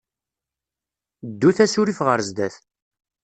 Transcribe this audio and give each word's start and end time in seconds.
Ddut 1.31 1.57
asurif 1.65 1.99
ɣer 2.07 2.19
sdat. 2.27 2.55